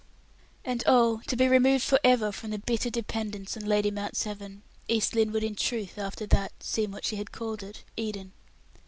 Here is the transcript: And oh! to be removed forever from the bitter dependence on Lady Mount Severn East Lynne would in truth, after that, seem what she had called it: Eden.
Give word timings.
And 0.65 0.83
oh! 0.87 1.21
to 1.27 1.35
be 1.35 1.47
removed 1.47 1.83
forever 1.83 2.31
from 2.31 2.49
the 2.49 2.57
bitter 2.57 2.89
dependence 2.89 3.55
on 3.55 3.65
Lady 3.67 3.91
Mount 3.91 4.17
Severn 4.17 4.63
East 4.87 5.13
Lynne 5.13 5.31
would 5.31 5.43
in 5.43 5.53
truth, 5.53 5.99
after 5.99 6.25
that, 6.25 6.53
seem 6.63 6.91
what 6.91 7.05
she 7.05 7.17
had 7.17 7.31
called 7.31 7.61
it: 7.61 7.83
Eden. 7.95 8.33